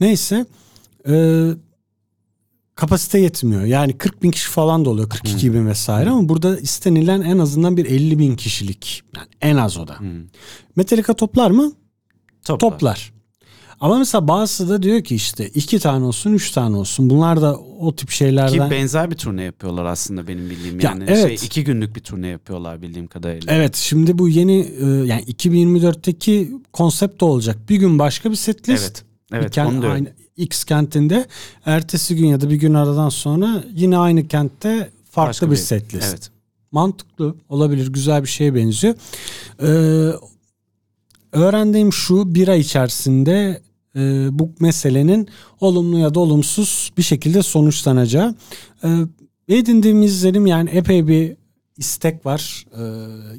Neyse 0.00 0.46
e, 1.08 1.14
kapasite 2.76 3.18
yetmiyor. 3.18 3.64
Yani 3.64 3.98
40 3.98 4.22
bin 4.22 4.30
kişi 4.30 4.48
falan 4.50 4.84
da 4.84 4.90
oluyor. 4.90 5.08
42 5.08 5.54
bin 5.54 5.66
vesaire 5.66 6.10
ama 6.10 6.28
burada 6.28 6.58
istenilen 6.58 7.20
en 7.20 7.38
azından 7.38 7.76
bir 7.76 7.86
50 7.86 8.18
bin 8.18 8.36
kişilik. 8.36 9.02
Yani 9.16 9.26
en 9.42 9.56
az 9.56 9.78
o 9.78 9.88
da. 9.88 10.00
Hı. 10.00 10.04
Metallica 10.76 11.14
toplar 11.14 11.50
mı? 11.50 11.72
Topla. 12.44 12.68
toplar. 12.70 13.12
Ama 13.80 13.98
mesela 13.98 14.28
bazısı 14.28 14.68
da 14.68 14.82
diyor 14.82 15.04
ki 15.04 15.14
işte 15.14 15.48
iki 15.48 15.78
tane 15.78 16.04
olsun, 16.04 16.32
üç 16.32 16.50
tane 16.50 16.76
olsun. 16.76 17.10
Bunlar 17.10 17.42
da 17.42 17.56
o 17.58 17.96
tip 17.96 18.08
Ki 18.08 18.16
şeylerden. 18.16 18.70
benzer 18.70 19.10
bir 19.10 19.16
turne 19.16 19.42
yapıyorlar 19.42 19.84
aslında 19.84 20.28
benim 20.28 20.50
bildiğim. 20.50 20.80
Ya, 20.80 20.90
Yani 20.90 21.04
evet. 21.08 21.26
şey 21.40 21.46
iki 21.46 21.64
günlük 21.64 21.96
bir 21.96 22.00
turne 22.00 22.28
yapıyorlar 22.28 22.82
bildiğim 22.82 23.06
kadarıyla. 23.06 23.52
Evet 23.52 23.76
şimdi 23.76 24.18
bu 24.18 24.28
yeni 24.28 24.58
e, 24.60 24.86
yani 24.86 25.22
2024'teki 25.22 26.52
konsept 26.72 27.20
de 27.20 27.24
olacak. 27.24 27.56
Bir 27.68 27.76
gün 27.76 27.98
başka 27.98 28.30
bir 28.30 28.36
setlist. 28.36 29.02
Evet. 29.32 29.42
Evet, 29.42 29.50
Bir 29.56 29.70
diyorum. 29.70 29.90
aynı 29.90 30.08
X 30.36 30.64
kentinde. 30.64 31.26
Ertesi 31.66 32.16
gün 32.16 32.26
ya 32.26 32.40
da 32.40 32.50
bir 32.50 32.56
gün 32.56 32.74
aradan 32.74 33.08
sonra 33.08 33.64
yine 33.74 33.98
aynı 33.98 34.28
kentte 34.28 34.90
farklı 35.10 35.28
Başka 35.30 35.46
bir, 35.46 35.50
bir- 35.52 35.56
setlist. 35.56 36.06
Evet. 36.10 36.30
Mantıklı 36.72 37.34
olabilir. 37.48 37.86
Güzel 37.92 38.22
bir 38.22 38.28
şeye 38.28 38.54
benziyor. 38.54 38.94
Ee, 39.62 39.66
öğrendiğim 41.32 41.92
şu 41.92 42.34
bir 42.34 42.48
ay 42.48 42.60
içerisinde 42.60 43.62
e, 43.96 44.28
bu 44.38 44.50
meselenin 44.60 45.28
olumlu 45.60 45.98
ya 45.98 46.14
da 46.14 46.20
olumsuz 46.20 46.92
bir 46.98 47.02
şekilde 47.02 47.42
sonuçlanacağı. 47.42 48.34
Ee, 48.84 48.88
edindiğim 49.48 50.02
izlenim 50.02 50.46
yani 50.46 50.70
epey 50.70 51.08
bir 51.08 51.36
istek 51.76 52.26
var 52.26 52.64
e, 52.72 52.82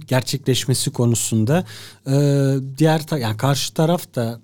gerçekleşmesi 0.08 0.92
konusunda. 0.92 1.66
Ee, 2.08 2.54
diğer 2.78 3.08
ta- 3.08 3.18
yani 3.18 3.38
karşı 3.38 3.74
taraf 3.74 4.16
da 4.16 4.40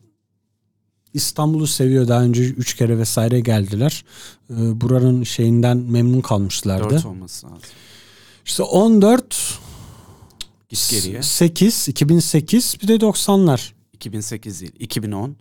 İstanbul'u 1.13 1.67
seviyor. 1.67 2.07
Daha 2.07 2.21
önce 2.23 2.43
üç 2.43 2.73
kere 2.73 2.97
vesaire 2.97 3.39
geldiler. 3.39 4.05
Ee, 4.49 4.81
buranın 4.81 5.23
şeyinden 5.23 5.77
memnun 5.77 6.21
kalmışlardı. 6.21 6.89
Dört 6.89 7.05
olması 7.05 7.45
lazım. 7.45 7.59
İşte 8.45 8.63
14 8.63 9.59
Git 10.69 10.89
geriye. 10.91 11.23
8 11.23 11.87
2008 11.87 12.77
bir 12.81 12.87
de 12.87 12.95
90'lar. 12.95 13.71
2008 13.93 14.61
değil. 14.61 14.73
2010. 14.79 15.35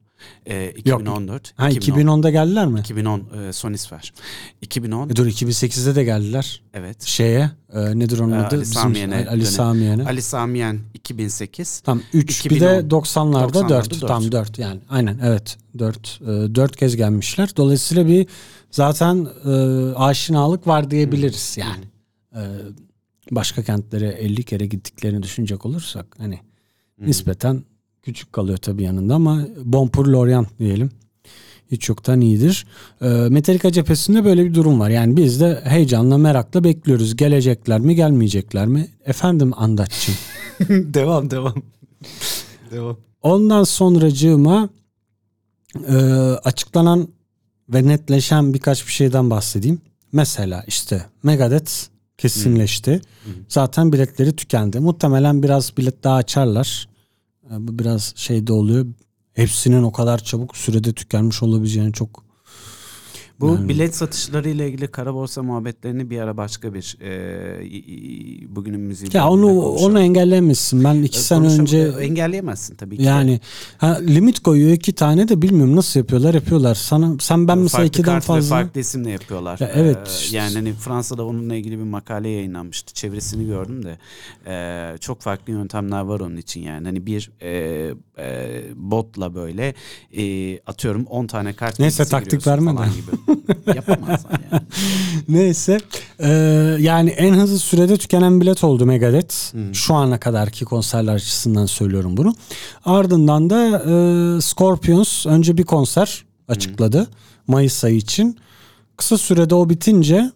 E, 0.46 0.70
2014. 0.70 1.52
Ha 1.56 1.70
2010. 1.70 2.00
2010'da 2.18 2.30
geldiler 2.30 2.66
mi? 2.66 2.80
2010 2.80 3.22
e, 3.48 3.52
Sonisfer. 3.52 4.12
2010 4.60 5.08
E 5.08 5.16
dur 5.16 5.26
2008'de 5.26 5.94
de 5.94 6.04
geldiler. 6.04 6.62
evet. 6.74 7.02
Şeye 7.02 7.50
e, 7.72 7.98
nedir 7.98 8.18
onun 8.18 8.32
Ee, 8.32 8.36
adı? 8.46 8.56
Ali 8.56 8.66
Samiyen'e 8.66 9.28
Ali. 9.28 9.46
Samiyen'e. 9.46 10.04
Ali 10.04 10.22
Samiyen 10.22 10.78
2008. 10.94 11.80
Tam 11.80 12.02
3 12.12 12.44
bir 12.50 12.50
2010. 12.56 12.68
de 12.68 12.94
90'larda 12.94 13.52
90'larda 13.52 13.68
4. 13.68 13.90
dört. 14.02 14.08
Tam 14.08 14.32
4 14.32 14.58
yani. 14.58 14.80
Aynen 14.90 15.18
evet 15.24 15.56
4 15.78 16.20
4 16.54 16.76
kez 16.76 16.96
gelmişler. 16.96 17.50
Dolayısıyla 17.56 18.06
bir 18.06 18.26
zaten 18.70 19.26
e, 19.44 19.50
aşinalık 19.96 20.66
var 20.66 20.90
diyebiliriz 20.90 21.56
yani. 21.60 21.84
E, 22.34 22.40
başka 23.30 23.62
kentlere 23.62 24.08
50 24.08 24.42
kere 24.44 24.66
gittiklerini 24.66 25.22
düşünecek 25.22 25.66
olursak 25.66 26.06
hani 26.18 26.38
nispeten 26.98 27.64
küçük 28.02 28.32
kalıyor 28.32 28.58
tabii 28.58 28.82
yanında 28.82 29.14
ama 29.14 29.46
Bonpur 29.64 30.06
Lorient 30.06 30.58
diyelim. 30.58 30.90
Hiç 31.70 31.88
yoktan 31.88 32.20
iyidir. 32.20 32.66
E, 33.00 33.08
Metallica 33.08 33.72
cephesinde 33.72 34.24
böyle 34.24 34.44
bir 34.44 34.54
durum 34.54 34.80
var. 34.80 34.90
Yani 34.90 35.16
biz 35.16 35.40
de 35.40 35.60
heyecanla 35.64 36.18
merakla 36.18 36.64
bekliyoruz. 36.64 37.16
Gelecekler 37.16 37.80
mi 37.80 37.94
gelmeyecekler 37.94 38.66
mi? 38.66 38.88
Efendim 39.04 39.52
Andaç'cığım. 39.56 40.14
devam 40.94 41.30
devam. 41.30 41.54
devam. 42.70 42.96
Ondan 43.22 43.64
sonracığıma 43.64 44.68
e, 45.88 45.94
açıklanan 46.44 47.08
ve 47.68 47.86
netleşen 47.86 48.54
birkaç 48.54 48.86
bir 48.86 48.92
şeyden 48.92 49.30
bahsedeyim. 49.30 49.80
Mesela 50.12 50.64
işte 50.66 51.06
Megadeth 51.22 51.72
kesinleşti. 52.18 53.00
Zaten 53.48 53.92
biletleri 53.92 54.36
tükendi. 54.36 54.80
Muhtemelen 54.80 55.42
biraz 55.42 55.76
bilet 55.76 56.04
daha 56.04 56.16
açarlar. 56.16 56.88
E, 57.52 57.68
bu 57.68 57.78
biraz 57.78 58.12
şeyde 58.16 58.52
oluyor. 58.52 58.86
Hepsinin 59.32 59.82
o 59.82 59.92
kadar 59.92 60.18
çabuk 60.18 60.56
sürede 60.56 60.92
tükenmiş 60.92 61.42
olabileceğini 61.42 61.92
çok 61.92 62.24
Bu 63.40 63.46
Yani- 63.54 63.68
bilet 63.68 63.96
satışları 63.96 64.48
ile 64.48 64.68
ilgili 64.68 64.86
kara 64.88 65.14
borsa 65.14 65.42
muhabbetlerini 65.42 66.10
bir 66.10 66.18
ara 66.20 66.36
başka 66.36 66.74
bir 66.74 66.96
e, 67.02 68.68
müziği. 68.76 69.10
ya 69.14 69.28
onu 69.30 69.46
konuşalım. 69.46 69.90
onu 69.92 70.00
engelleyemezsin. 70.00 70.84
Ben 70.84 70.94
iki 71.02 71.18
E, 71.18 71.22
sene 71.22 71.46
önce 71.46 71.78
E, 71.78 72.04
engelleyemezsin 72.04 72.74
tabii 72.74 72.96
ki. 72.96 73.02
yani 73.02 73.40
ha, 73.78 73.98
limit 74.00 74.40
koyuyor 74.40 74.70
iki 74.70 74.92
tane 74.92 75.28
de 75.28 75.42
bilmiyorum 75.42 75.76
nasıl 75.76 76.00
yapıyorlar 76.00 76.34
yapıyorlar. 76.34 76.74
Sana 76.74 77.16
sen 77.20 77.48
ben 77.48 77.58
mesela 77.58 77.82
farklı 77.82 78.00
ikiden 78.00 78.20
fazla 78.20 78.56
farklı 78.56 78.80
isimle 78.80 79.10
yapıyorlar. 79.10 79.58
Ya 79.60 79.70
evet, 79.74 79.96
Ee, 80.06 80.10
işte. 80.20 80.36
yani 80.36 80.54
hani 80.54 80.72
Fransa'da 80.72 81.26
onunla 81.26 81.54
ilgili 81.54 81.78
bir 81.78 81.84
makale 81.84 82.28
yayınlanmıştı. 82.28 82.94
Çevresini 82.94 83.46
gördüm 83.46 83.82
de 83.84 83.98
ee, 84.46 84.98
çok 84.98 85.20
farklı 85.20 85.52
yöntemler 85.52 86.00
var 86.00 86.20
onun 86.20 86.36
için 86.36 86.60
yani. 86.60 86.86
Hani 86.86 87.06
bir 87.06 87.30
e, 87.42 87.50
e, 88.18 88.62
botla 88.76 89.34
böyle 89.34 89.74
e, 90.16 90.58
atıyorum 90.60 91.04
10 91.06 91.26
tane 91.26 91.52
kart 91.52 91.78
Neyse, 91.78 92.04
taktik 92.04 92.24
giriyorsun 92.30 92.50
verme 92.50 92.74
falan 92.74 92.88
de. 92.90 92.94
gibi. 92.94 93.10
Yapamazlar 93.74 94.40
yani. 94.52 94.62
Neyse 95.28 95.78
Ee, 96.24 96.28
yani 96.80 97.10
en 97.10 97.34
hızlı 97.34 97.58
sürede 97.58 97.96
tükenen 97.96 98.40
bilet 98.40 98.64
oldu 98.64 98.86
Megadeth. 98.86 99.54
Hı. 99.54 99.74
Şu 99.74 99.94
ana 99.94 100.20
kadarki 100.20 100.64
konserler 100.64 101.14
açısından 101.14 101.66
söylüyorum 101.66 102.16
bunu. 102.16 102.34
Ardından 102.84 103.50
da 103.50 103.78
e, 103.78 104.40
Scorpions 104.40 105.26
önce 105.26 105.58
bir 105.58 105.64
konser 105.64 106.24
açıkladı 106.48 107.06
Mayıs 107.46 107.84
ayı 107.84 107.96
için. 107.96 108.38
Kısa 108.96 109.18
sürede 109.18 109.54
o 109.54 109.68
bitince 109.68 110.32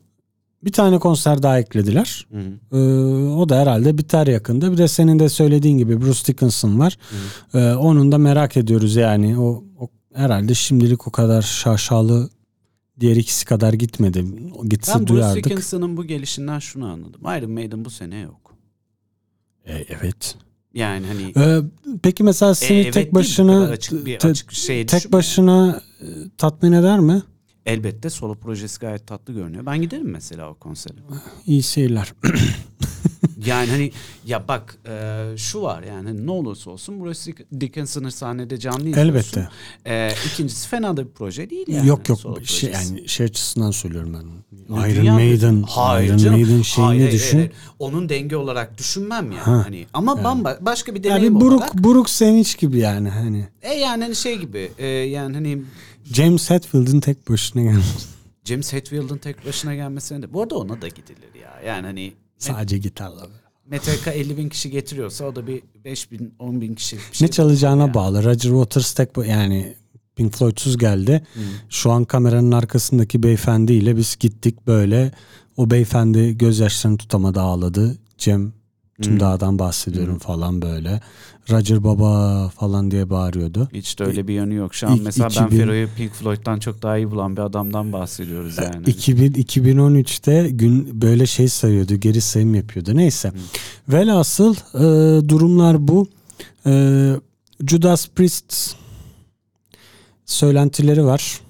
bir 0.65 0.73
tane 0.73 0.99
konser 0.99 1.43
daha 1.43 1.59
eklediler. 1.59 2.27
Hı 2.31 2.39
hı. 2.39 2.79
Ee, 2.79 3.31
o 3.37 3.49
da 3.49 3.57
herhalde 3.57 3.99
biter 3.99 4.27
yakında. 4.27 4.73
Bir 4.73 4.79
de 4.79 4.89
senin 4.89 5.19
de 5.19 5.29
söylediğin 5.29 5.79
gibi 5.79 6.01
Bruce 6.01 6.27
Dickinson 6.27 6.79
var. 6.79 6.99
Ee, 7.55 7.73
onun 7.75 8.13
da 8.13 8.19
merak 8.19 8.57
ediyoruz 8.57 8.97
yani. 8.97 9.39
O, 9.39 9.65
o 9.79 9.89
herhalde 10.15 10.55
şimdilik 10.55 11.07
o 11.07 11.11
kadar 11.11 11.43
şaşalı 11.43 12.31
Diğer 13.01 13.17
ikisi 13.17 13.45
kadar 13.45 13.73
gitmedi. 13.73 14.25
Gitse 14.69 14.93
Ben 14.95 15.01
Bruce 15.01 15.13
duyardık. 15.15 15.45
Dickinson'ın 15.45 15.97
bu 15.97 16.05
gelişinden 16.05 16.59
şunu 16.59 16.87
anladım. 16.87 17.21
Iron 17.23 17.51
Maiden 17.51 17.85
bu 17.85 17.91
sene 17.91 18.19
yok. 18.19 18.55
E, 19.65 19.75
evet. 19.89 20.37
Yani 20.75 21.07
hani 21.07 21.33
Ee, 21.47 21.61
peki 22.03 22.23
mesela 22.25 22.55
seni 22.55 22.79
E, 22.79 22.81
evet 22.81 22.95
tek 22.95 23.15
başına 23.15 23.63
açık 23.65 24.07
bir 24.07 24.19
te- 24.19 24.29
açık 24.29 24.53
şey 24.53 24.87
tek 24.87 25.13
başına 25.13 25.83
e, 26.01 26.07
tatmin 26.39 26.73
eder 26.73 27.01
mi? 27.01 27.13
yani. 27.13 27.23
elbette 27.67 28.11
solo 28.11 28.35
projesi 28.35 28.81
gayet 28.81 29.07
tatlı 29.07 29.35
görünüyor. 29.35 29.67
Ben 29.67 29.83
giderim 29.83 30.11
mesela 30.11 30.51
o 30.51 30.55
konsere. 30.55 30.95
İyi 31.47 31.63
seyirler. 31.63 32.13
Yani 33.45 33.71
hani 33.71 33.93
ya 34.27 34.49
bak 34.49 34.77
e, 34.89 35.25
şu 35.37 35.63
var 35.63 35.83
yani 35.83 36.27
ne 36.27 36.31
olursa 36.31 36.71
olsun 36.71 37.05
Bruce 37.05 37.33
Dickinson'ı 37.61 38.13
sahnede 38.13 38.59
canlı 38.59 38.89
izliyorsun. 38.89 39.01
Elbette. 39.11 39.49
E, 39.87 40.11
ikincisi 40.27 40.69
fena 40.69 40.97
da 40.97 41.05
bir 41.07 41.11
proje 41.11 41.51
değil 41.51 41.67
yani. 41.69 41.89
yok 41.89 42.09
yok 42.09 42.21
solo 42.21 42.45
şey, 42.45 42.71
projesi. 42.71 42.91
yani 42.97 43.09
şey 43.09 43.27
açısından 43.27 43.71
söylüyorum 43.71 44.13
ben. 44.15 44.27
Ne 44.77 44.91
Iron 44.93 45.03
dünya- 45.03 45.13
Maiden, 45.15 45.63
Hayır 45.69 46.09
Iron 46.09 46.17
canım. 46.19 46.41
Maiden 46.41 46.63
şeyini 46.63 46.87
Hayır, 46.89 47.01
hayır, 47.01 47.13
düşün. 47.13 47.37
hayır. 47.39 47.53
Onun 47.79 48.09
denge 48.09 48.37
olarak 48.37 48.79
düşünmem 48.79 49.33
yani. 49.33 49.43
Ha, 49.43 49.63
Hani 49.67 49.87
ama 49.95 50.25
bamba 50.25 50.59
başka 50.61 50.95
bir 50.95 51.05
Yani 51.05 51.17
deneyim 51.17 51.41
Buruk 51.41 51.59
olarak. 51.61 51.75
Buruk 51.75 52.11
Sevinç 52.11 52.59
gibi 52.59 52.79
yani 52.79 53.09
hani. 53.09 53.49
E 53.63 53.75
yani 53.75 54.03
hani 54.03 54.17
şey 54.17 54.39
gibi 54.39 54.71
e, 54.79 54.87
yani 54.87 55.35
hani 55.35 55.63
James 56.13 56.51
Hetfield'ın 56.51 57.01
tek 57.01 57.31
başına 57.31 57.63
gelmiş. 57.63 57.87
James 58.45 58.73
Hetfield'ın 58.73 59.19
tek 59.19 59.47
başına 59.47 59.75
gelmesine 59.75 60.23
de 60.23 60.33
bu 60.33 60.43
arada 60.43 60.55
ona 60.59 60.83
da 60.83 60.89
gidilir 60.89 61.35
ya. 61.43 61.61
Yani 61.73 61.87
hani 61.87 62.13
Sadece 62.39 62.79
gitarla. 62.79 63.27
Metallica 63.67 64.13
50 64.13 64.37
bin 64.37 64.49
kişi 64.49 64.71
getiriyorsa 64.71 65.25
o 65.25 65.37
da 65.37 65.47
bir 65.47 65.63
5 65.85 66.13
bin 66.13 66.35
10 66.39 66.61
bin 66.61 66.75
kişi. 66.75 66.97
Bir 66.97 67.17
şey 67.17 67.27
Ne 67.27 67.31
çalacağına 67.31 67.83
yani. 67.83 67.95
bağlı. 67.95 68.25
Roger 68.25 68.51
Waters 68.51 68.93
tek 68.95 69.11
ba- 69.13 69.27
yani 69.27 69.75
Pink 70.17 70.35
Floyd'suz 70.35 70.79
geldi. 70.79 71.27
Hı. 71.35 71.41
Şu 71.69 71.91
an 71.93 72.05
kameranın 72.05 72.53
arkasındaki 72.53 73.23
beyefendiyle 73.23 73.97
biz 73.97 74.17
gittik 74.21 74.67
böyle. 74.67 75.13
O 75.57 75.71
beyefendi 75.71 76.39
gözyaşlarını 76.39 76.99
tutamadı 76.99 77.41
ağladı. 77.41 77.99
Cem 78.19 78.53
Tümdağ'dan 79.03 79.59
bahsediyorum 79.59 80.19
falan 80.19 80.63
böyle. 80.63 81.01
Roger 81.51 81.85
Baba 81.85 82.49
falan 82.49 82.91
diye 82.91 83.11
bağırıyordu. 83.11 83.69
Hiç 83.73 83.99
de 83.99 84.05
öyle 84.05 84.29
bir 84.29 84.35
yönü 84.35 84.55
yok. 84.55 84.75
Şu 84.75 84.89
an 84.89 84.97
İlk 84.97 85.03
mesela 85.05 85.29
Ben 85.29 85.47
2000 85.47 85.59
Fero'yu 85.59 85.89
Pink 85.97 86.13
Floyd'dan 86.13 86.59
çok 86.59 86.83
daha 86.83 86.97
iyi 86.97 87.11
bulan 87.11 87.37
bir 87.37 87.43
adamdan 87.43 87.93
bahsediyoruz 87.93 88.59
yani. 88.59 88.87
2000 88.87 89.33
2013'te 89.33 90.49
gün 90.51 91.03
böyle 91.03 91.27
şey 91.27 91.49
sayıyordu, 91.49 91.95
geri 91.95 92.21
sayım 92.21 92.55
yapıyordu. 92.55 92.97
Neyse. 92.97 93.33
Velhasıl 93.89 94.55
e, 94.55 95.29
durumlar 95.29 95.89
bu. 95.89 96.07
E, 96.67 97.13
Judas 97.69 98.09
Priest 98.09 98.77
söylentileri 100.27 101.05
var. 101.05 101.41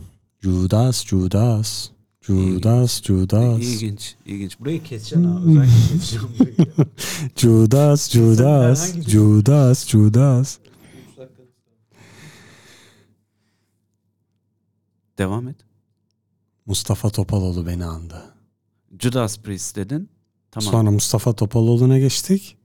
Judas, 0.42 1.06
Judas, 1.06 1.88
Judas, 2.26 3.02
Judas, 3.02 3.58
İlginç, 3.62 4.14
ilginç. 4.26 4.60
Burayı 4.60 4.82
keseceksin 4.82 5.24
ha. 5.24 5.40
Özellikle 5.46 5.92
keseceğim 5.92 6.28
burayı. 6.38 6.56
Judas, 7.36 8.10
Judas, 8.10 8.94
Judas, 9.08 9.86
Judas. 9.88 10.58
Devam 15.18 15.48
et. 15.48 15.56
Mustafa 16.66 17.10
Topaloğlu 17.10 17.66
beni 17.66 17.84
andı. 17.84 18.22
Judas 18.98 19.38
Priest 19.38 19.76
dedin. 19.76 20.08
Tamam. 20.50 20.70
Sonra 20.72 20.90
Mustafa 20.90 21.32
Topaloğlu'na 21.32 21.98
geçtik. 21.98 22.56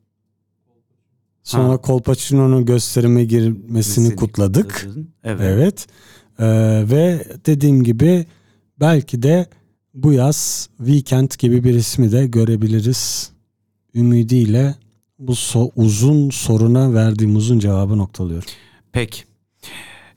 Sonra 1.43 1.73
Ha. 1.73 1.77
Kolpaçino'nun 1.81 2.65
gösterime 2.65 3.23
girmesini 3.23 4.05
Seni 4.05 4.15
kutladık. 4.15 4.73
kutladın. 4.73 5.09
Evet. 5.23 5.41
Evet. 5.41 5.87
Ee, 6.39 6.45
ve 6.91 7.27
dediğim 7.45 7.83
gibi 7.83 8.25
belki 8.81 9.23
de 9.23 9.45
bu 9.93 10.13
yaz 10.13 10.69
Weekend 10.77 11.31
gibi 11.39 11.63
bir 11.63 11.73
ismi 11.73 12.11
de 12.11 12.27
görebiliriz. 12.27 13.31
Ümidiyle 13.95 14.75
bu 15.19 15.31
so- 15.31 15.71
uzun 15.75 16.29
soruna 16.29 16.93
verdiğim 16.93 17.35
uzun 17.35 17.59
cevabı 17.59 17.97
noktalıyorum. 17.97 18.49
Peki. 18.91 19.23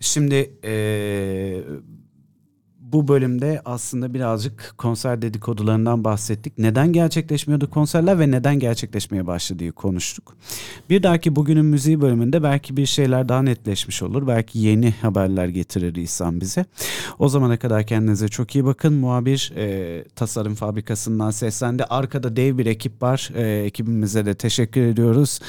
Şimdi 0.01 0.35
eee, 0.65 1.63
bu 2.95 3.09
bölümde 3.09 3.63
aslında 3.65 4.15
birazcık 4.15 4.75
konser 4.79 5.23
dedikodularından 5.23 6.05
bahsettik. 6.05 6.59
Neden 6.59 6.93
gerçekleşmiyordu 6.93 7.71
konserler 7.71 8.19
ve 8.19 8.31
neden 8.31 8.59
gerçekleşmeye 8.59 9.27
başladığı 9.27 9.73
konuştuk. 9.73 10.37
Bir 10.91 11.03
dahaki 11.03 11.37
bugünün 11.37 11.65
müziği 11.65 12.01
bölümünde 12.01 12.43
belki 12.43 12.77
bir 12.77 12.87
şeyler 12.87 13.29
daha 13.29 13.43
netleşmiş 13.43 14.03
olur. 14.03 14.27
Belki 14.27 14.59
yeni 14.59 14.91
haberler 14.91 15.49
getirir 15.49 15.95
İhsan 15.95 16.41
bize. 16.41 16.65
O 17.19 17.29
zamana 17.29 17.57
kadar 17.57 17.87
kendinize 17.87 18.29
çok 18.29 18.55
iyi 18.55 18.65
bakın. 18.65 18.93
Muhabir 18.95 19.53
eee, 19.57 20.05
tasarım 20.17 20.55
fabrikasından 20.55 21.31
seslendi. 21.31 21.85
Arkada 21.85 22.37
dev 22.37 22.59
bir 22.59 22.67
ekip 22.67 23.03
var. 23.03 23.31
Eee, 23.37 23.65
ekibimize 23.65 24.27
de 24.27 24.35
teşekkür 24.35 24.81
ediyoruz. 24.81 25.41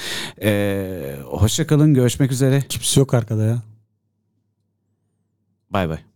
Eee 0.41 1.17
hoşça 1.25 1.67
kalın. 1.67 1.93
Görüşmek 1.93 2.31
üzere. 2.31 2.61
Kimse 2.69 2.99
yok 2.99 3.13
arkada 3.13 3.43
ya. 3.43 3.61
Bay 5.69 5.89
bay. 5.89 6.14